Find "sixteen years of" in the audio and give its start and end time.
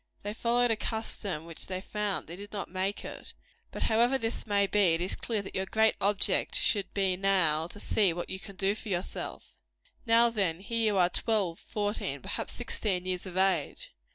12.53-13.37